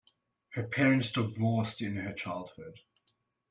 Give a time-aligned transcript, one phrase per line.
[0.53, 2.79] Her parents divorced in her childhood.